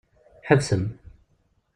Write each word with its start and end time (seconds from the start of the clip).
Ḥebsem! 0.47 0.83